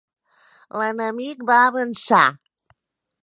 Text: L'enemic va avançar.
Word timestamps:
L'enemic 0.81 1.45
va 1.51 1.59
avançar. 1.67 2.25